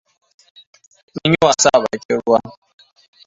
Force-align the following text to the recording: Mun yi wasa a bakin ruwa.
Mun 1.13 1.31
yi 1.33 1.39
wasa 1.47 1.69
a 1.75 1.79
bakin 1.83 2.17
ruwa. 2.21 2.39